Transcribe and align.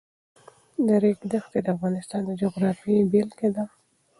د 0.85 0.87
ریګ 1.03 1.19
دښتې 1.31 1.59
د 1.63 1.67
افغانستان 1.75 2.21
د 2.25 2.31
جغرافیې 2.41 3.01
بېلګه 3.11 3.49
ده. 3.55 3.65